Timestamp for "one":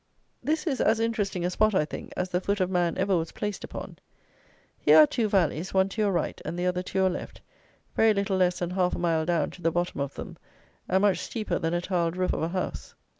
5.75-5.89